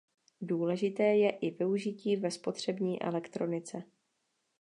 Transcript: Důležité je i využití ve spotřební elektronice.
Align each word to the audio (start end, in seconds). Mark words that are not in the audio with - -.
Důležité 0.41 1.03
je 1.03 1.29
i 1.29 1.51
využití 1.51 2.15
ve 2.15 2.31
spotřební 2.31 3.01
elektronice. 3.01 3.83